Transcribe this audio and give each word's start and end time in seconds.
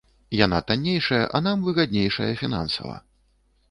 Яна 0.37 0.59
таннейшая, 0.71 1.21
а 1.39 1.43
нам 1.51 1.57
выгаднейшая 1.69 2.33
фінансава. 2.45 3.03